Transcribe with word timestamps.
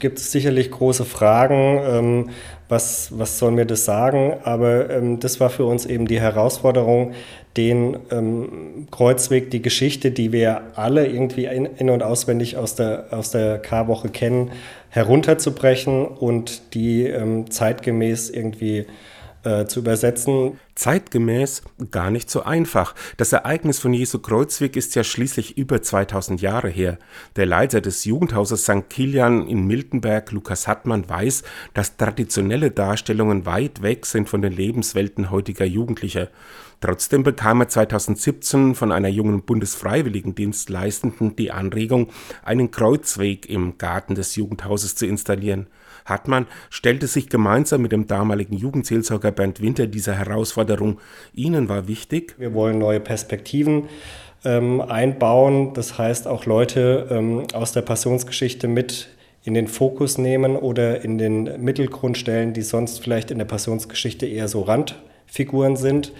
Gibt 0.00 0.20
es 0.20 0.30
sicherlich 0.30 0.70
große 0.70 1.04
Fragen, 1.04 1.80
ähm, 1.84 2.30
was, 2.68 3.18
was 3.18 3.40
soll 3.40 3.50
mir 3.50 3.66
das 3.66 3.84
sagen? 3.84 4.34
Aber 4.44 4.88
ähm, 4.90 5.18
das 5.18 5.40
war 5.40 5.50
für 5.50 5.64
uns 5.64 5.86
eben 5.86 6.06
die 6.06 6.20
Herausforderung, 6.20 7.14
den 7.56 7.96
ähm, 8.12 8.86
Kreuzweg, 8.92 9.50
die 9.50 9.60
Geschichte, 9.60 10.12
die 10.12 10.30
wir 10.30 10.78
alle 10.78 11.08
irgendwie 11.08 11.46
in, 11.46 11.66
in 11.66 11.90
und 11.90 12.04
auswendig 12.04 12.56
aus 12.56 12.76
der, 12.76 13.08
aus 13.10 13.32
der 13.32 13.58
Karwoche 13.58 14.08
kennen, 14.08 14.52
herunterzubrechen 14.90 16.06
und 16.06 16.74
die 16.74 17.02
ähm, 17.02 17.50
zeitgemäß 17.50 18.30
irgendwie 18.30 18.86
äh, 19.42 19.64
zu 19.64 19.80
übersetzen. 19.80 20.60
Zeitgemäß 20.78 21.62
gar 21.90 22.10
nicht 22.10 22.30
so 22.30 22.44
einfach. 22.44 22.94
Das 23.16 23.32
Ereignis 23.32 23.80
von 23.80 23.92
Jesu 23.92 24.20
Kreuzweg 24.20 24.76
ist 24.76 24.94
ja 24.94 25.02
schließlich 25.02 25.58
über 25.58 25.82
2000 25.82 26.40
Jahre 26.40 26.68
her. 26.68 26.98
Der 27.34 27.46
Leiter 27.46 27.80
des 27.80 28.04
Jugendhauses 28.04 28.62
St. 28.62 28.88
Kilian 28.88 29.48
in 29.48 29.66
Miltenberg, 29.66 30.30
Lukas 30.30 30.68
Hattmann, 30.68 31.08
weiß, 31.08 31.42
dass 31.74 31.96
traditionelle 31.96 32.70
Darstellungen 32.70 33.44
weit 33.44 33.82
weg 33.82 34.06
sind 34.06 34.28
von 34.28 34.40
den 34.40 34.52
Lebenswelten 34.52 35.32
heutiger 35.32 35.64
Jugendlicher. 35.64 36.28
Trotzdem 36.80 37.24
bekam 37.24 37.60
er 37.60 37.68
2017 37.68 38.76
von 38.76 38.92
einer 38.92 39.08
jungen 39.08 39.42
Bundesfreiwilligendienstleistenden 39.42 41.34
die 41.34 41.50
Anregung, 41.50 42.10
einen 42.44 42.70
Kreuzweg 42.70 43.50
im 43.50 43.78
Garten 43.78 44.14
des 44.14 44.36
Jugendhauses 44.36 44.94
zu 44.94 45.04
installieren. 45.06 45.66
Hartmann 46.04 46.46
stellte 46.70 47.06
sich 47.06 47.28
gemeinsam 47.28 47.82
mit 47.82 47.92
dem 47.92 48.06
damaligen 48.06 48.56
Jugendseelsorger 48.56 49.32
Bernd 49.32 49.60
Winter 49.60 49.86
dieser 49.86 50.14
Herausforderung. 50.14 50.67
Ihnen 51.34 51.68
war 51.68 51.88
wichtig, 51.88 52.34
wir 52.38 52.54
wollen 52.54 52.78
neue 52.78 53.00
Perspektiven 53.00 53.88
ähm, 54.44 54.80
einbauen, 54.80 55.74
das 55.74 55.98
heißt 55.98 56.28
auch 56.28 56.46
Leute 56.46 57.08
ähm, 57.10 57.44
aus 57.54 57.72
der 57.72 57.82
Passionsgeschichte 57.82 58.68
mit 58.68 59.08
in 59.44 59.54
den 59.54 59.68
Fokus 59.68 60.18
nehmen 60.18 60.56
oder 60.56 61.02
in 61.02 61.18
den 61.18 61.62
Mittelgrund 61.62 62.18
stellen, 62.18 62.52
die 62.52 62.62
sonst 62.62 63.00
vielleicht 63.00 63.30
in 63.30 63.38
der 63.38 63.46
Passionsgeschichte 63.46 64.26
eher 64.26 64.48
so 64.48 64.62
Randfiguren 64.62 65.76
sind. 65.76 66.12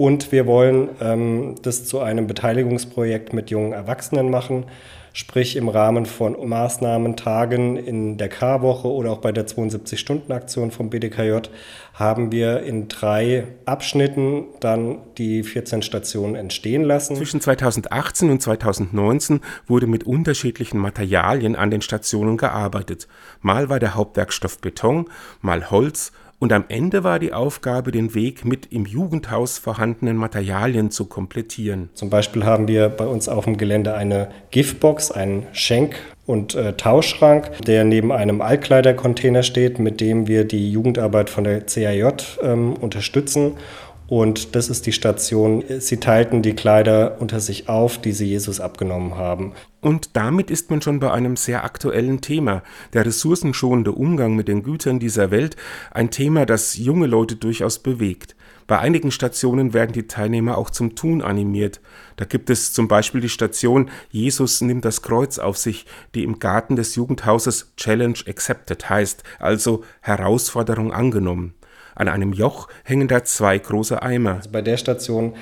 Und 0.00 0.32
wir 0.32 0.46
wollen 0.46 0.88
ähm, 1.02 1.56
das 1.60 1.84
zu 1.84 2.00
einem 2.00 2.26
Beteiligungsprojekt 2.26 3.34
mit 3.34 3.50
jungen 3.50 3.74
Erwachsenen 3.74 4.30
machen, 4.30 4.64
sprich 5.12 5.56
im 5.56 5.68
Rahmen 5.68 6.06
von 6.06 6.48
Maßnahmen, 6.48 7.16
Tagen 7.16 7.76
in 7.76 8.16
der 8.16 8.30
K-Woche 8.30 8.88
oder 8.88 9.10
auch 9.10 9.18
bei 9.18 9.30
der 9.30 9.46
72-Stunden-Aktion 9.46 10.70
vom 10.70 10.88
BDKJ 10.88 11.50
haben 11.92 12.32
wir 12.32 12.62
in 12.62 12.88
drei 12.88 13.46
Abschnitten 13.66 14.44
dann 14.60 15.00
die 15.18 15.42
14 15.42 15.82
Stationen 15.82 16.34
entstehen 16.34 16.84
lassen. 16.84 17.16
Zwischen 17.16 17.42
2018 17.42 18.30
und 18.30 18.40
2019 18.40 19.40
wurde 19.66 19.86
mit 19.86 20.04
unterschiedlichen 20.04 20.78
Materialien 20.78 21.56
an 21.56 21.70
den 21.70 21.82
Stationen 21.82 22.38
gearbeitet. 22.38 23.06
Mal 23.42 23.68
war 23.68 23.78
der 23.78 23.96
Hauptwerkstoff 23.96 24.60
Beton, 24.60 25.10
mal 25.42 25.70
Holz 25.70 26.12
und 26.40 26.54
am 26.54 26.64
Ende 26.68 27.04
war 27.04 27.18
die 27.18 27.34
Aufgabe, 27.34 27.92
den 27.92 28.14
Weg 28.14 28.46
mit 28.46 28.72
im 28.72 28.86
Jugendhaus 28.86 29.58
vorhandenen 29.58 30.16
Materialien 30.16 30.90
zu 30.90 31.04
komplettieren. 31.04 31.90
Zum 31.92 32.08
Beispiel 32.08 32.44
haben 32.44 32.66
wir 32.66 32.88
bei 32.88 33.06
uns 33.06 33.28
auf 33.28 33.44
dem 33.44 33.58
Gelände 33.58 33.94
eine 33.94 34.30
Giftbox, 34.50 35.10
einen 35.12 35.46
Schenk- 35.52 35.96
und 36.24 36.54
äh, 36.54 36.72
Tauschschrank, 36.72 37.50
der 37.66 37.84
neben 37.84 38.10
einem 38.10 38.40
Altkleidercontainer 38.40 39.42
steht, 39.42 39.78
mit 39.78 40.00
dem 40.00 40.28
wir 40.28 40.44
die 40.44 40.72
Jugendarbeit 40.72 41.28
von 41.28 41.44
der 41.44 41.60
CAJ 41.60 42.38
ähm, 42.42 42.72
unterstützen 42.72 43.58
und 44.10 44.56
das 44.56 44.68
ist 44.68 44.86
die 44.86 44.92
Station. 44.92 45.62
Sie 45.78 45.98
teilten 45.98 46.42
die 46.42 46.54
Kleider 46.54 47.18
unter 47.20 47.38
sich 47.38 47.68
auf, 47.68 47.96
die 47.96 48.10
sie 48.10 48.26
Jesus 48.26 48.58
abgenommen 48.58 49.14
haben. 49.14 49.52
Und 49.80 50.16
damit 50.16 50.50
ist 50.50 50.68
man 50.68 50.82
schon 50.82 50.98
bei 50.98 51.12
einem 51.12 51.36
sehr 51.36 51.62
aktuellen 51.62 52.20
Thema, 52.20 52.64
der 52.92 53.06
ressourcenschonende 53.06 53.92
Umgang 53.92 54.34
mit 54.34 54.48
den 54.48 54.64
Gütern 54.64 54.98
dieser 54.98 55.30
Welt, 55.30 55.54
ein 55.92 56.10
Thema, 56.10 56.44
das 56.44 56.76
junge 56.76 57.06
Leute 57.06 57.36
durchaus 57.36 57.78
bewegt. 57.78 58.34
Bei 58.66 58.80
einigen 58.80 59.12
Stationen 59.12 59.74
werden 59.74 59.92
die 59.92 60.08
Teilnehmer 60.08 60.58
auch 60.58 60.70
zum 60.70 60.96
Tun 60.96 61.22
animiert. 61.22 61.80
Da 62.16 62.24
gibt 62.24 62.50
es 62.50 62.72
zum 62.72 62.88
Beispiel 62.88 63.20
die 63.20 63.28
Station 63.28 63.90
Jesus 64.10 64.60
nimmt 64.60 64.84
das 64.84 65.02
Kreuz 65.02 65.38
auf 65.38 65.56
sich, 65.56 65.86
die 66.16 66.24
im 66.24 66.40
Garten 66.40 66.74
des 66.74 66.96
Jugendhauses 66.96 67.72
Challenge 67.76 68.18
Accepted 68.26 68.90
heißt, 68.90 69.22
also 69.38 69.84
Herausforderung 70.00 70.92
angenommen. 70.92 71.54
An 72.00 72.08
einem 72.08 72.32
Joch 72.32 72.68
hängen 72.82 73.08
da 73.08 73.24
zwei 73.24 73.58
große 73.58 74.00
Eimer. 74.00 74.36
Also 74.36 74.50
bei 74.50 74.62
der 74.62 74.78
Station 74.78 75.34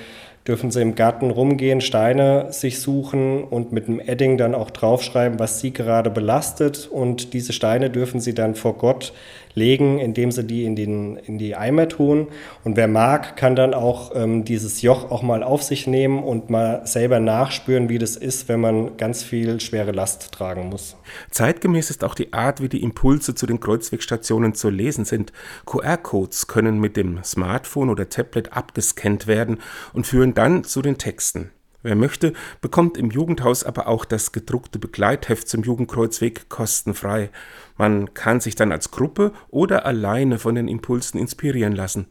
dürfen 0.49 0.71
sie 0.71 0.81
im 0.81 0.95
Garten 0.95 1.29
rumgehen, 1.29 1.79
Steine 1.79 2.51
sich 2.51 2.79
suchen 2.79 3.43
und 3.43 3.71
mit 3.71 3.87
dem 3.87 3.99
Edding 3.99 4.39
dann 4.39 4.55
auch 4.55 4.71
draufschreiben, 4.71 5.37
was 5.37 5.59
sie 5.59 5.71
gerade 5.71 6.09
belastet. 6.09 6.89
Und 6.91 7.33
diese 7.33 7.53
Steine 7.53 7.91
dürfen 7.91 8.19
sie 8.19 8.33
dann 8.33 8.55
vor 8.55 8.73
Gott 8.73 9.13
legen, 9.53 9.99
indem 9.99 10.31
sie 10.31 10.43
die 10.43 10.63
in, 10.63 10.75
den, 10.75 11.17
in 11.17 11.37
die 11.37 11.55
Eimer 11.55 11.87
tun. 11.87 12.27
Und 12.63 12.77
wer 12.77 12.87
mag, 12.87 13.35
kann 13.35 13.55
dann 13.55 13.73
auch 13.73 14.11
ähm, 14.15 14.45
dieses 14.45 14.81
Joch 14.81 15.11
auch 15.11 15.21
mal 15.21 15.43
auf 15.43 15.63
sich 15.63 15.87
nehmen 15.87 16.23
und 16.23 16.49
mal 16.49 16.81
selber 16.85 17.19
nachspüren, 17.19 17.89
wie 17.89 17.97
das 17.97 18.15
ist, 18.15 18.47
wenn 18.49 18.59
man 18.59 18.97
ganz 18.97 19.23
viel 19.23 19.59
schwere 19.59 19.91
Last 19.91 20.31
tragen 20.31 20.69
muss. 20.69 20.95
Zeitgemäß 21.31 21.89
ist 21.89 22.03
auch 22.03 22.15
die 22.15 22.33
Art, 22.33 22.61
wie 22.61 22.69
die 22.69 22.81
Impulse 22.83 23.35
zu 23.35 23.45
den 23.45 23.59
Kreuzwegstationen 23.59 24.53
zu 24.53 24.69
lesen 24.69 25.05
sind. 25.05 25.33
QR-Codes 25.65 26.47
können 26.47 26.79
mit 26.79 26.95
dem 26.95 27.23
Smartphone 27.23 27.89
oder 27.89 28.09
Tablet 28.09 28.53
abgescannt 28.53 29.27
werden 29.27 29.59
und 29.93 30.07
führen 30.07 30.33
dann 30.39 30.63
zu 30.63 30.81
den 30.81 30.97
Texten. 30.97 31.51
Wer 31.83 31.95
möchte, 31.95 32.31
bekommt 32.61 32.97
im 32.97 33.11
Jugendhaus 33.11 33.65
aber 33.65 33.89
auch 33.89 34.05
das 34.05 34.31
gedruckte 34.31 34.79
Begleitheft 34.79 35.49
zum 35.49 35.63
Jugendkreuzweg 35.63 36.47
kostenfrei. 36.47 37.29
Man 37.77 38.13
kann 38.13 38.39
sich 38.39 38.55
dann 38.55 38.71
als 38.71 38.89
Gruppe 38.89 39.33
oder 39.49 39.85
alleine 39.85 40.39
von 40.39 40.55
den 40.55 40.69
Impulsen 40.69 41.19
inspirieren 41.19 41.75
lassen. 41.75 42.07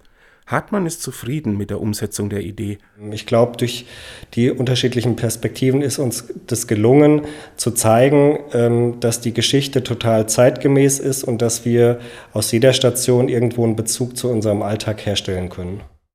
Hartmann 0.46 0.84
ist 0.84 1.02
zufrieden 1.02 1.56
mit 1.56 1.70
der 1.70 1.80
Umsetzung 1.80 2.28
der 2.28 2.42
Idee. 2.42 2.76
Ich 3.12 3.24
glaube, 3.24 3.56
durch 3.56 3.86
die 4.34 4.50
unterschiedlichen 4.50 5.16
Perspektiven 5.16 5.80
ist 5.80 5.98
uns 5.98 6.28
das 6.46 6.66
gelungen, 6.66 7.22
zu 7.56 7.70
zeigen, 7.70 8.40
ähm, 8.52 9.00
dass 9.00 9.22
die 9.22 9.32
Geschichte 9.32 9.82
total 9.82 10.28
zeitgemäß 10.28 10.98
ist 10.98 11.24
und 11.24 11.40
dass 11.40 11.64
wir 11.64 11.98
aus 12.34 12.52
jeder 12.52 12.74
Station 12.74 13.30
irgendwo 13.30 13.64
einen 13.64 13.76
Bezug 13.76 14.18
zu 14.18 14.30
unserem 14.30 14.60
Alltag 14.60 15.06
herstellen 15.06 15.48
können. 15.48 15.80